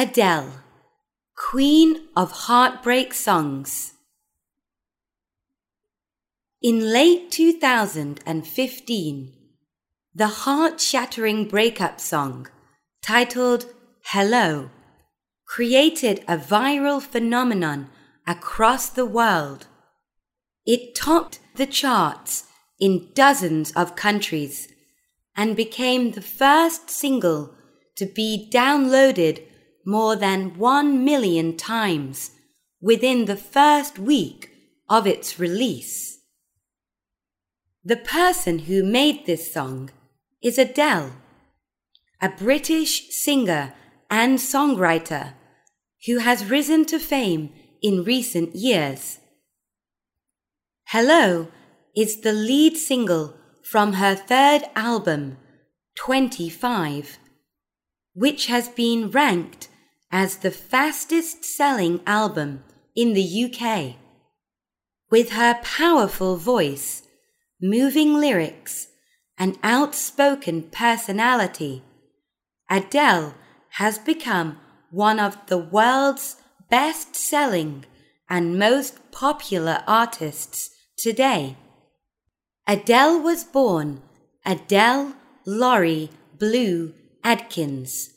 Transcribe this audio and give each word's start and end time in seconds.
Adele, 0.00 0.52
Queen 1.34 2.06
of 2.14 2.30
Heartbreak 2.46 3.12
Songs. 3.12 3.94
In 6.62 6.92
late 6.92 7.32
2015, 7.32 9.32
the 10.14 10.26
heart 10.28 10.80
shattering 10.80 11.48
breakup 11.48 11.98
song, 11.98 12.46
titled 13.02 13.66
Hello, 14.04 14.70
created 15.44 16.24
a 16.28 16.38
viral 16.38 17.02
phenomenon 17.02 17.90
across 18.24 18.88
the 18.88 19.04
world. 19.04 19.66
It 20.64 20.94
topped 20.94 21.40
the 21.56 21.66
charts 21.66 22.44
in 22.78 23.08
dozens 23.14 23.72
of 23.72 23.96
countries 23.96 24.68
and 25.36 25.56
became 25.56 26.12
the 26.12 26.22
first 26.22 26.88
single 26.88 27.52
to 27.96 28.06
be 28.06 28.48
downloaded 28.52 29.42
more 29.84 30.16
than 30.16 30.58
one 30.58 31.04
million 31.04 31.56
times 31.56 32.30
within 32.80 33.24
the 33.24 33.36
first 33.36 33.98
week 33.98 34.50
of 34.88 35.06
its 35.06 35.38
release. 35.38 36.18
The 37.84 37.96
person 37.96 38.60
who 38.60 38.82
made 38.82 39.26
this 39.26 39.52
song 39.52 39.90
is 40.42 40.58
Adele, 40.58 41.12
a 42.20 42.28
British 42.28 43.10
singer 43.10 43.74
and 44.10 44.38
songwriter 44.38 45.34
who 46.06 46.18
has 46.18 46.50
risen 46.50 46.84
to 46.86 46.98
fame 46.98 47.50
in 47.82 48.04
recent 48.04 48.54
years. 48.54 49.18
Hello 50.86 51.48
is 51.96 52.20
the 52.20 52.32
lead 52.32 52.76
single 52.76 53.34
from 53.62 53.94
her 53.94 54.14
third 54.14 54.62
album, 54.74 55.36
25, 55.96 57.18
which 58.18 58.46
has 58.46 58.68
been 58.70 59.08
ranked 59.10 59.68
as 60.10 60.38
the 60.38 60.50
fastest 60.50 61.44
selling 61.44 62.00
album 62.04 62.64
in 62.96 63.14
the 63.14 63.44
UK. 63.44 63.94
With 65.08 65.30
her 65.30 65.60
powerful 65.62 66.36
voice, 66.36 67.04
moving 67.62 68.14
lyrics, 68.14 68.88
and 69.38 69.56
outspoken 69.62 70.64
personality, 70.64 71.84
Adele 72.68 73.34
has 73.74 74.00
become 74.00 74.58
one 74.90 75.20
of 75.20 75.36
the 75.46 75.58
world's 75.58 76.36
best 76.68 77.14
selling 77.14 77.84
and 78.28 78.58
most 78.58 79.12
popular 79.12 79.84
artists 79.86 80.70
today. 80.96 81.56
Adele 82.66 83.20
was 83.20 83.44
born 83.44 84.02
Adele 84.44 85.14
Laurie 85.46 86.10
Blue 86.36 86.92
Adkins 87.28 88.14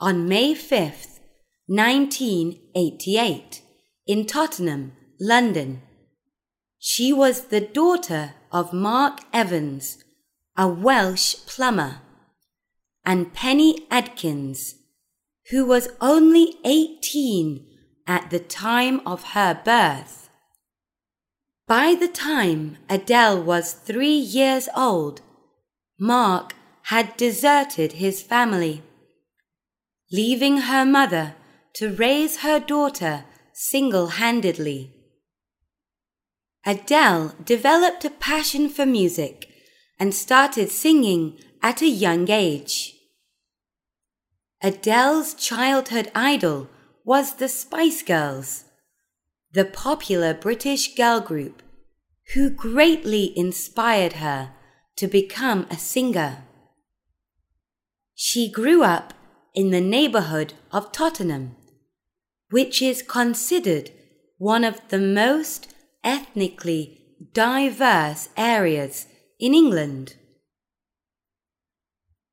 on 0.00 0.26
May 0.26 0.54
5th, 0.54 1.20
1988, 1.66 3.60
in 4.06 4.24
Tottenham, 4.24 4.92
London. 5.20 5.82
She 6.78 7.12
was 7.12 7.48
the 7.48 7.60
daughter 7.60 8.32
of 8.50 8.72
Mark 8.72 9.20
Evans, 9.34 10.02
a 10.56 10.66
Welsh 10.66 11.34
plumber, 11.46 12.00
and 13.04 13.34
Penny 13.34 13.86
Adkins, 13.90 14.76
who 15.50 15.66
was 15.66 15.90
only 16.00 16.56
18 16.64 17.66
at 18.06 18.30
the 18.30 18.40
time 18.40 19.02
of 19.04 19.34
her 19.34 19.60
birth. 19.62 20.30
By 21.66 21.94
the 21.94 22.08
time 22.08 22.78
Adele 22.88 23.42
was 23.42 23.74
three 23.74 24.16
years 24.16 24.70
old, 24.74 25.20
Mark 25.98 26.54
had 26.88 27.16
deserted 27.16 27.92
his 27.92 28.22
family, 28.22 28.82
leaving 30.12 30.58
her 30.58 30.84
mother 30.84 31.34
to 31.74 31.94
raise 31.94 32.38
her 32.38 32.60
daughter 32.60 33.24
single 33.52 34.08
handedly. 34.08 34.92
Adele 36.66 37.34
developed 37.44 38.04
a 38.04 38.10
passion 38.10 38.68
for 38.68 38.86
music 38.86 39.48
and 39.98 40.14
started 40.14 40.70
singing 40.70 41.38
at 41.62 41.82
a 41.82 41.88
young 41.88 42.30
age. 42.30 42.94
Adele's 44.62 45.34
childhood 45.34 46.10
idol 46.14 46.68
was 47.04 47.34
the 47.34 47.48
Spice 47.48 48.02
Girls, 48.02 48.64
the 49.52 49.64
popular 49.64 50.34
British 50.34 50.94
girl 50.94 51.20
group 51.20 51.62
who 52.34 52.50
greatly 52.50 53.36
inspired 53.38 54.14
her 54.14 54.52
to 54.96 55.06
become 55.06 55.66
a 55.70 55.76
singer. 55.76 56.44
She 58.14 58.50
grew 58.50 58.82
up 58.82 59.12
in 59.54 59.70
the 59.70 59.80
neighborhood 59.80 60.54
of 60.72 60.92
Tottenham, 60.92 61.56
which 62.50 62.80
is 62.80 63.02
considered 63.02 63.90
one 64.38 64.64
of 64.64 64.80
the 64.88 64.98
most 64.98 65.74
ethnically 66.02 67.00
diverse 67.32 68.28
areas 68.36 69.06
in 69.40 69.54
England. 69.54 70.14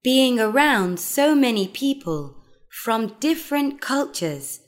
Being 0.03 0.39
around 0.39 0.99
so 0.99 1.35
many 1.35 1.67
people 1.67 2.43
from 2.83 3.15
different 3.19 3.81
cultures 3.81 4.59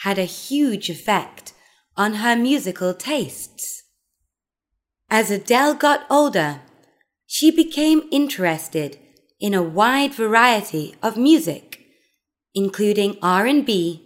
had 0.00 0.18
a 0.18 0.24
huge 0.24 0.90
effect 0.90 1.52
on 1.96 2.14
her 2.14 2.36
musical 2.36 2.92
tastes. 2.92 3.84
As 5.08 5.30
Adele 5.30 5.74
got 5.74 6.06
older, 6.10 6.60
she 7.26 7.50
became 7.50 8.08
interested 8.10 8.98
in 9.40 9.54
a 9.54 9.62
wide 9.62 10.14
variety 10.14 10.94
of 11.02 11.16
music, 11.16 11.84
including 12.54 13.18
R&B, 13.22 14.02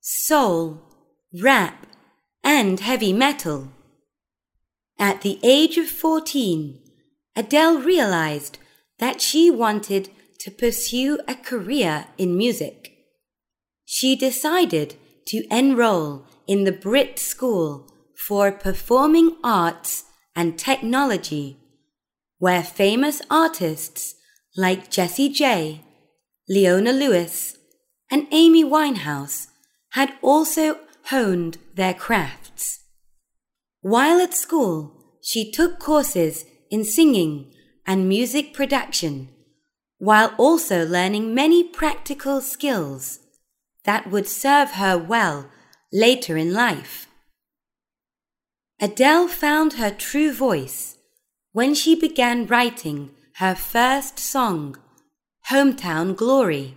soul, 0.00 0.82
rap, 1.42 1.86
and 2.42 2.80
heavy 2.80 3.12
metal. 3.12 3.68
At 4.98 5.22
the 5.22 5.38
age 5.42 5.76
of 5.78 5.88
14, 5.88 6.80
Adele 7.36 7.78
realized 7.78 8.58
that 8.98 9.20
she 9.20 9.50
wanted 9.50 10.10
to 10.38 10.50
pursue 10.50 11.18
a 11.26 11.34
career 11.34 12.06
in 12.18 12.36
music. 12.36 12.92
She 13.84 14.14
decided 14.14 14.94
to 15.26 15.46
enroll 15.50 16.26
in 16.46 16.64
the 16.64 16.72
Brit 16.72 17.18
School 17.18 17.88
for 18.26 18.52
Performing 18.52 19.36
Arts 19.42 20.04
and 20.36 20.58
Technology, 20.58 21.56
where 22.38 22.62
famous 22.62 23.22
artists 23.30 24.14
like 24.56 24.90
Jessie 24.90 25.28
J, 25.28 25.80
Leona 26.48 26.92
Lewis, 26.92 27.56
and 28.10 28.26
Amy 28.30 28.62
Winehouse 28.64 29.48
had 29.90 30.12
also 30.22 30.78
honed 31.06 31.58
their 31.74 31.94
crafts. 31.94 32.80
While 33.80 34.20
at 34.20 34.34
school, 34.34 35.18
she 35.22 35.50
took 35.50 35.78
courses 35.78 36.44
in 36.70 36.84
singing 36.84 37.52
and 37.86 38.08
music 38.08 38.54
production, 38.54 39.28
while 39.98 40.34
also 40.38 40.86
learning 40.86 41.34
many 41.34 41.64
practical 41.64 42.40
skills 42.40 43.18
that 43.84 44.10
would 44.10 44.28
serve 44.28 44.72
her 44.72 44.96
well 44.96 45.50
later 45.92 46.36
in 46.36 46.52
life. 46.52 47.06
Adele 48.80 49.28
found 49.28 49.74
her 49.74 49.90
true 49.90 50.32
voice 50.32 50.96
when 51.52 51.74
she 51.74 51.94
began 51.94 52.46
writing 52.46 53.10
her 53.38 53.54
first 53.54 54.18
song, 54.18 54.76
Hometown 55.50 56.14
Glory. 56.14 56.76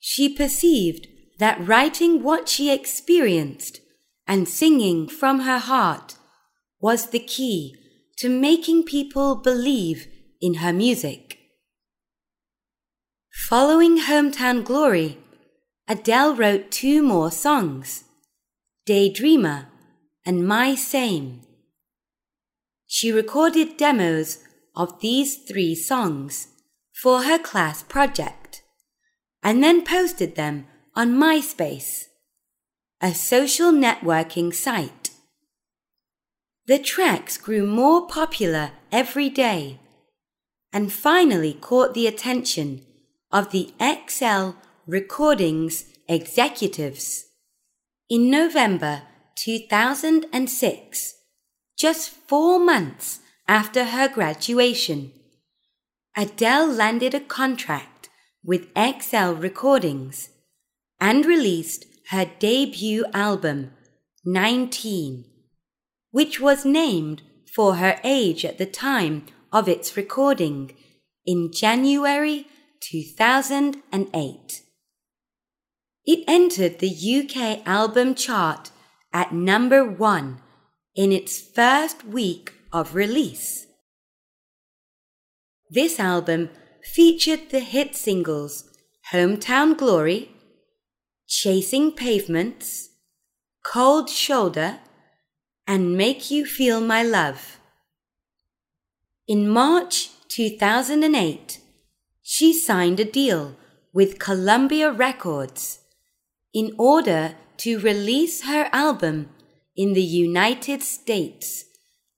She 0.00 0.28
perceived 0.28 1.06
that 1.38 1.64
writing 1.66 2.22
what 2.24 2.48
she 2.48 2.72
experienced 2.72 3.80
and 4.26 4.48
singing 4.48 5.08
from 5.08 5.40
her 5.40 5.58
heart 5.58 6.16
was 6.80 7.10
the 7.10 7.20
key 7.20 7.76
to 8.18 8.28
making 8.28 8.82
people 8.82 9.36
believe 9.36 10.08
in 10.40 10.54
her 10.54 10.72
music. 10.72 11.38
Following 13.48 13.98
Hometown 13.98 14.64
Glory, 14.64 15.18
Adele 15.86 16.34
wrote 16.34 16.70
two 16.72 17.00
more 17.02 17.30
songs, 17.30 18.04
Daydreamer 18.86 19.66
and 20.26 20.48
My 20.48 20.74
Same. 20.74 21.42
She 22.86 23.12
recorded 23.12 23.76
demos 23.76 24.38
of 24.74 25.00
these 25.00 25.36
three 25.36 25.74
songs 25.74 26.48
for 26.92 27.24
her 27.24 27.38
class 27.38 27.82
project 27.82 28.62
and 29.42 29.62
then 29.62 29.84
posted 29.84 30.36
them 30.36 30.66
on 30.94 31.12
MySpace, 31.12 32.04
a 33.00 33.14
social 33.14 33.72
networking 33.72 34.54
site. 34.54 35.10
The 36.66 36.78
tracks 36.78 37.36
grew 37.36 37.66
more 37.66 38.06
popular 38.06 38.70
every 38.90 39.28
day 39.28 39.80
and 40.72 40.92
finally 40.92 41.52
caught 41.52 41.94
the 41.94 42.06
attention 42.06 42.84
of 43.30 43.50
the 43.50 43.72
XL 43.80 44.56
Recordings 44.86 45.86
executives. 46.08 47.24
In 48.08 48.30
November 48.30 49.02
2006, 49.36 51.14
just 51.76 52.10
four 52.10 52.58
months 52.58 53.20
after 53.46 53.84
her 53.84 54.08
graduation, 54.08 55.12
Adele 56.16 56.72
landed 56.72 57.14
a 57.14 57.20
contract 57.20 58.08
with 58.42 58.68
XL 58.76 59.32
Recordings 59.32 60.30
and 61.00 61.26
released 61.26 61.86
her 62.10 62.30
debut 62.38 63.04
album, 63.12 63.72
19, 64.24 65.24
which 66.10 66.40
was 66.40 66.64
named 66.64 67.22
for 67.54 67.76
her 67.76 68.00
age 68.04 68.44
at 68.44 68.58
the 68.58 68.66
time 68.66 69.26
of 69.52 69.68
its 69.68 69.96
recording 69.96 70.74
in 71.26 71.50
January 71.52 72.46
2008. 72.80 74.62
It 76.06 76.24
entered 76.28 76.78
the 76.78 76.88
UK 76.90 77.66
album 77.66 78.14
chart 78.14 78.70
at 79.12 79.32
number 79.32 79.84
one 79.84 80.40
in 80.94 81.12
its 81.12 81.40
first 81.40 82.04
week 82.04 82.52
of 82.74 82.96
release. 82.96 83.66
This 85.70 86.00
album 86.00 86.50
featured 86.82 87.50
the 87.50 87.60
hit 87.60 87.94
singles 87.94 88.64
Hometown 89.12 89.78
Glory, 89.78 90.32
Chasing 91.28 91.92
Pavements, 91.92 92.90
Cold 93.64 94.10
Shoulder, 94.10 94.80
and 95.66 95.96
Make 95.96 96.30
You 96.30 96.44
Feel 96.44 96.80
My 96.80 97.02
Love. 97.02 97.60
In 99.28 99.48
March 99.48 100.10
2008, 100.28 101.60
she 102.22 102.52
signed 102.52 102.98
a 102.98 103.04
deal 103.04 103.56
with 103.92 104.18
Columbia 104.18 104.90
Records 104.90 105.78
in 106.52 106.72
order 106.76 107.36
to 107.58 107.78
release 107.78 108.42
her 108.42 108.68
album 108.72 109.28
in 109.76 109.92
the 109.92 110.02
United 110.02 110.82
States 110.82 111.64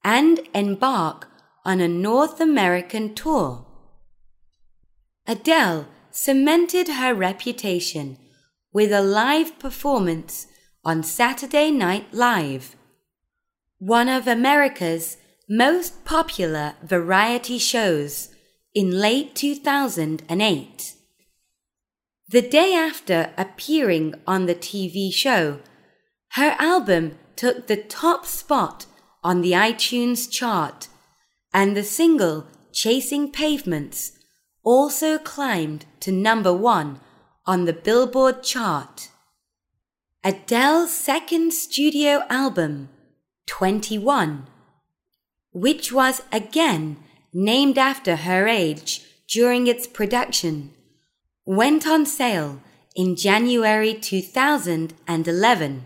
and 0.06 0.38
embark 0.54 1.28
on 1.64 1.80
a 1.80 1.88
North 1.88 2.40
American 2.40 3.12
tour. 3.12 3.66
Adele 5.26 5.88
cemented 6.12 6.86
her 6.86 7.12
reputation 7.12 8.16
with 8.72 8.92
a 8.92 9.02
live 9.02 9.58
performance 9.58 10.46
on 10.84 11.02
Saturday 11.02 11.72
Night 11.72 12.06
Live, 12.14 12.76
one 13.78 14.08
of 14.08 14.28
America's 14.28 15.16
most 15.48 16.04
popular 16.04 16.74
variety 16.84 17.58
shows 17.58 18.28
in 18.76 19.00
late 19.00 19.34
2008. 19.34 20.94
The 22.28 22.42
day 22.42 22.74
after 22.74 23.32
appearing 23.36 24.14
on 24.24 24.46
the 24.46 24.54
TV 24.54 25.12
show, 25.12 25.58
her 26.34 26.54
album 26.60 27.18
took 27.34 27.66
the 27.66 27.76
top 27.76 28.24
spot 28.24 28.86
on 29.26 29.40
the 29.40 29.50
iTunes 29.50 30.30
chart, 30.30 30.86
and 31.52 31.76
the 31.76 31.82
single 31.82 32.46
Chasing 32.72 33.32
Pavements 33.32 34.12
also 34.62 35.18
climbed 35.18 35.84
to 35.98 36.12
number 36.12 36.52
one 36.52 37.00
on 37.44 37.64
the 37.64 37.72
Billboard 37.72 38.44
chart. 38.44 39.08
Adele's 40.22 40.92
second 40.92 41.52
studio 41.52 42.22
album, 42.30 42.88
21, 43.48 44.46
which 45.50 45.92
was 45.92 46.22
again 46.30 46.96
named 47.32 47.78
after 47.78 48.14
her 48.14 48.46
age 48.46 49.02
during 49.26 49.66
its 49.66 49.88
production, 49.88 50.72
went 51.44 51.84
on 51.84 52.06
sale 52.06 52.60
in 52.94 53.16
January 53.16 53.92
2011. 53.92 55.84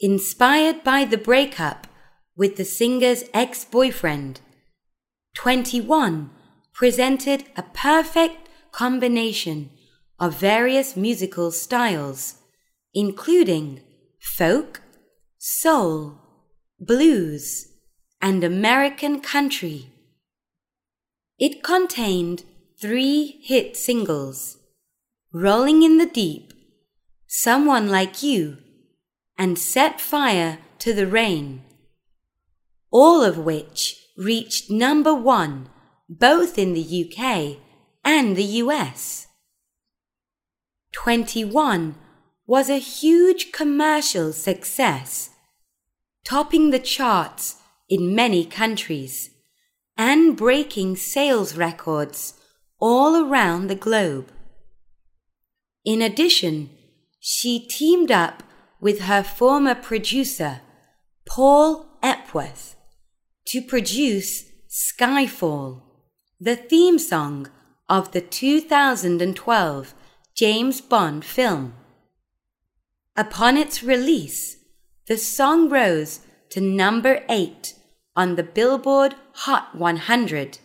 Inspired 0.00 0.84
by 0.84 1.06
the 1.06 1.18
breakup 1.18 1.86
with 2.40 2.56
the 2.56 2.64
singer's 2.64 3.24
ex 3.34 3.66
boyfriend, 3.66 4.40
21 5.34 6.30
presented 6.72 7.44
a 7.54 7.62
perfect 7.74 8.48
combination 8.72 9.68
of 10.18 10.40
various 10.40 10.96
musical 10.96 11.50
styles, 11.50 12.36
including 12.94 13.78
folk, 14.18 14.80
soul, 15.36 16.18
blues, 16.78 17.66
and 18.22 18.42
American 18.42 19.20
country. 19.20 19.90
It 21.38 21.62
contained 21.62 22.44
three 22.80 23.38
hit 23.42 23.76
singles 23.76 24.56
Rolling 25.30 25.82
in 25.82 25.98
the 25.98 26.06
Deep, 26.06 26.54
Someone 27.26 27.90
Like 27.90 28.22
You, 28.22 28.56
and 29.36 29.58
Set 29.58 30.00
Fire 30.00 30.58
to 30.78 30.94
the 30.94 31.06
Rain, 31.06 31.64
all 32.90 33.22
of 33.22 33.38
which 33.38 33.96
reached 34.16 34.70
number 34.70 35.14
one 35.14 35.68
both 36.08 36.58
in 36.58 36.74
the 36.74 37.06
UK 37.06 37.58
and 38.04 38.36
the 38.36 38.44
US. 38.64 39.28
21 40.92 41.94
was 42.46 42.68
a 42.68 42.78
huge 42.78 43.52
commercial 43.52 44.32
success, 44.32 45.30
topping 46.24 46.70
the 46.70 46.80
charts 46.80 47.56
in 47.88 48.14
many 48.14 48.44
countries 48.44 49.30
and 49.96 50.36
breaking 50.36 50.96
sales 50.96 51.56
records 51.56 52.34
all 52.80 53.16
around 53.16 53.68
the 53.68 53.74
globe. 53.76 54.32
In 55.84 56.02
addition, 56.02 56.70
she 57.20 57.60
teamed 57.60 58.10
up 58.10 58.42
with 58.80 59.02
her 59.02 59.22
former 59.22 59.74
producer, 59.74 60.60
Paul 61.26 61.86
Epworth, 62.02 62.74
to 63.50 63.60
produce 63.60 64.44
Skyfall 64.68 65.82
the 66.40 66.54
theme 66.54 67.00
song 67.00 67.48
of 67.88 68.12
the 68.12 68.20
2012 68.20 69.94
James 70.36 70.80
Bond 70.80 71.24
film. 71.24 71.74
Upon 73.16 73.56
its 73.56 73.82
release, 73.82 74.56
the 75.08 75.16
song 75.16 75.68
rose 75.68 76.20
to 76.50 76.60
number 76.60 77.24
8 77.28 77.74
on 78.14 78.36
the 78.36 78.44
Billboard 78.44 79.16
Hot 79.32 79.74
100 79.74 80.58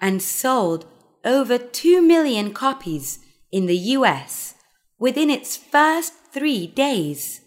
and 0.00 0.20
sold 0.20 0.86
over 1.24 1.58
2 1.58 2.02
million 2.02 2.52
copies 2.52 3.20
in 3.52 3.66
the 3.66 3.78
US 3.96 4.56
within 4.98 5.30
its 5.30 5.56
first 5.56 6.12
three 6.32 6.66
days. 6.66 7.42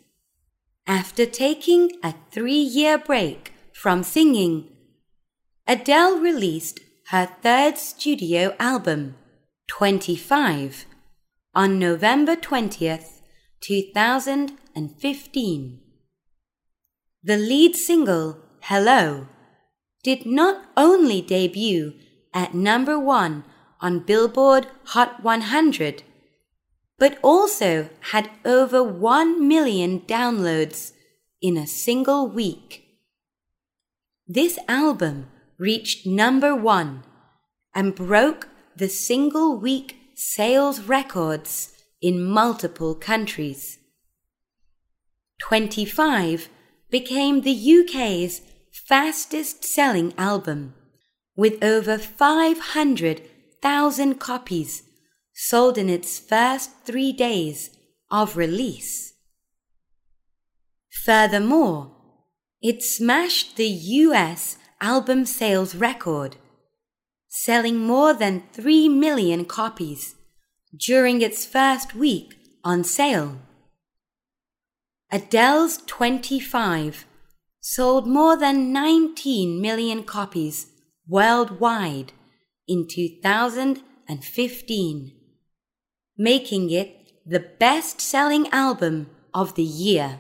After 0.88 1.26
taking 1.26 1.92
a 2.02 2.14
three 2.32 2.64
year 2.78 2.98
break 2.98 3.53
from 3.84 4.02
singing, 4.02 4.72
Adele 5.68 6.18
released 6.20 6.80
her 7.10 7.28
third 7.42 7.78
studio 7.78 8.56
album, 8.58 9.16
25, 9.68 10.86
on 11.54 11.78
November 11.80 12.38
20th, 12.38 13.20
2015. 13.60 15.82
The 17.24 17.36
lead 17.36 17.76
single, 17.76 18.38
Hello, 18.62 19.28
did 20.02 20.26
not 20.26 20.64
only 20.78 21.22
debut 21.22 21.96
at 22.34 22.54
number 22.54 22.98
one 22.98 23.44
on 23.82 24.00
Billboard 24.00 24.68
Hot 24.96 25.22
100, 25.22 26.04
but 26.98 27.20
also 27.22 27.90
had 28.14 28.30
over 28.46 28.82
1 28.82 29.46
million 29.46 30.00
downloads 30.00 30.94
in 31.42 31.58
a 31.58 31.68
single 31.68 32.30
week. 32.30 32.83
This 34.28 34.60
album 34.70 35.28
reached 35.58 36.08
number 36.08 36.56
one 36.56 37.04
and 37.76 37.94
broke 37.94 38.48
the 38.76 38.88
single 38.88 39.58
week 39.58 39.98
sales 40.16 40.80
records 40.82 41.74
in 42.02 42.24
multiple 42.24 42.96
countries. 42.96 43.80
25 45.42 46.48
became 46.90 47.42
the 47.42 47.82
UK's 47.82 48.40
fastest 48.72 49.66
selling 49.66 50.14
album, 50.18 50.74
with 51.36 51.62
over 51.64 51.98
500,000 51.98 54.20
copies 54.20 54.84
sold 55.34 55.78
in 55.78 55.90
its 55.90 56.20
first 56.20 56.72
three 56.86 57.12
days 57.12 57.72
of 58.10 58.38
release. 58.38 59.14
Furthermore, 61.04 61.93
it 62.64 62.82
smashed 62.82 63.58
the 63.58 63.68
US 63.68 64.58
album 64.80 65.26
sales 65.26 65.76
record, 65.76 66.38
selling 67.28 67.78
more 67.78 68.14
than 68.14 68.44
3 68.54 68.88
million 68.88 69.44
copies 69.44 70.16
during 70.76 71.22
its 71.22 71.46
first 71.46 71.94
week 71.94 72.38
on 72.64 72.86
sale. 72.86 73.40
Adele's 75.12 75.80
25 75.86 77.06
sold 77.60 78.08
more 78.08 78.38
than 78.38 78.72
19 78.72 79.60
million 79.62 80.04
copies 80.04 80.68
worldwide 81.08 82.14
in 82.68 82.88
2015, 82.88 85.12
making 86.18 86.72
it 86.72 87.12
the 87.26 87.46
best 87.60 88.00
selling 88.00 88.48
album 88.50 89.10
of 89.34 89.56
the 89.56 89.64
year. 89.64 90.20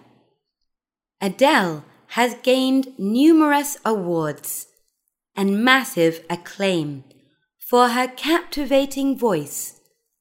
Adele 1.21 1.85
has 2.13 2.35
gained 2.43 2.87
numerous 2.99 3.75
awards 3.83 4.67
and 5.35 5.65
massive 5.65 6.23
acclaim 6.29 7.03
for 7.57 7.89
her 7.89 8.07
captivating 8.07 9.17
voice 9.17 9.79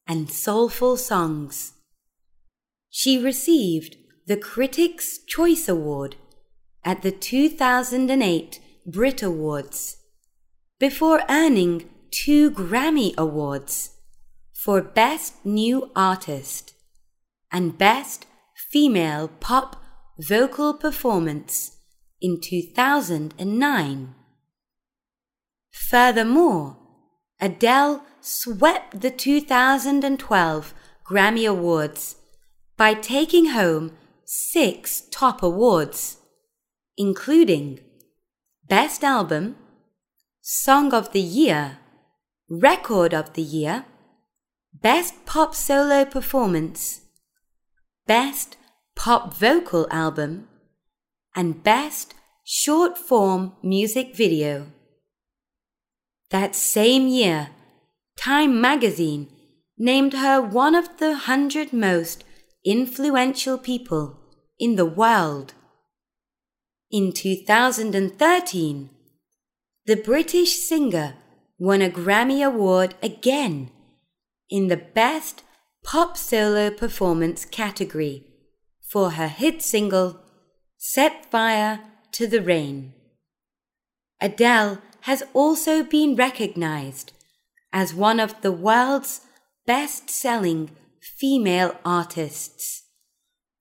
and 0.09 0.31
soulful 0.31 0.97
songs. 0.97 1.75
she 2.89 3.19
received 3.23 3.97
the 4.27 4.39
Critics' 4.39 5.19
Choice 5.27 5.69
Award 5.69 6.17
at 6.83 7.03
the 7.03 7.13
2008 7.13 8.59
Brit 8.87 9.23
Awards 9.23 9.99
before 10.79 11.21
earning 11.29 11.91
two 12.11 12.51
Grammy 12.51 13.15
Awards 13.19 13.91
for 14.55 14.81
Best 14.81 15.45
New 15.45 15.91
Artist 15.95 16.73
and 17.51 17.77
Best 17.77 18.25
Female 18.71 19.29
Pop 19.29 19.77
Vocal 20.19 20.73
Performance 20.73 21.82
in 22.23 22.41
2009. 22.41 24.15
Furthermore, 25.73 26.77
Adele 27.41 28.05
swept 28.21 29.01
the 29.01 29.11
2012 29.11 30.75
Grammy 31.05 31.49
Awards 31.49 32.17
by 32.77 32.95
taking 32.95 33.47
home 33.47 33.93
six 34.25 35.03
top 35.11 35.43
awards, 35.43 36.19
including 36.97 37.81
Best 38.69 39.03
Album, 39.03 39.57
Song 40.41 40.95
of 40.95 41.13
the 41.13 41.21
Year, 41.21 41.79
Record 42.49 43.13
of 43.13 43.35
the 43.35 43.43
Year, 43.43 43.85
Best 44.73 45.27
Pop 45.27 45.55
Solo 45.55 46.05
Performance, 46.05 47.01
Best 48.07 48.57
Pop 48.95 49.35
Vocal 49.35 49.87
Album, 49.91 50.49
and 51.35 51.63
Best 51.63 52.15
Short 52.45 52.99
Form 52.99 53.53
Music 53.63 54.15
Video. 54.15 54.67
That 56.31 56.55
same 56.55 57.09
year, 57.09 57.51
Time 58.17 58.61
magazine 58.61 59.29
named 59.77 60.13
her 60.13 60.41
one 60.41 60.75
of 60.75 60.99
the 60.99 61.17
hundred 61.17 61.73
most 61.73 62.25
influential 62.65 63.59
people 63.59 64.19
in 64.59 64.77
the 64.77 64.87
world. 64.87 65.55
In 66.91 67.13
2013, 67.13 68.91
the 69.87 69.97
British 69.97 70.61
singer 70.69 71.15
won 71.59 71.83
a 71.83 71.91
Grammy 71.91 72.47
Award 72.47 72.95
again 73.03 73.71
in 74.49 74.69
the 74.69 74.77
Best 74.77 75.43
Pop 75.83 76.17
Solo 76.17 76.71
Performance 76.71 77.45
category 77.45 78.25
for 78.81 79.13
her 79.13 79.29
hit 79.29 79.63
single 79.63 80.22
Set 80.85 81.31
Fire 81.31 81.79
to 82.11 82.27
the 82.27 82.43
Rain. 82.43 82.93
Adele 84.21 84.83
has 85.03 85.23
also 85.33 85.85
been 85.85 86.17
recognized 86.17 87.13
as 87.73 87.95
one 87.95 88.19
of 88.19 88.41
the 88.41 88.51
world's 88.51 89.21
best 89.65 90.11
selling 90.11 90.73
female 91.01 91.77
artists, 91.85 92.83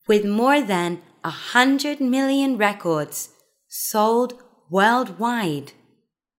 with 0.07 0.25
more 0.25 0.61
than 0.61 1.03
a 1.23 1.29
hundred 1.29 2.01
million 2.01 2.57
records 2.57 3.29
sold 3.67 4.41
worldwide. 4.71 5.73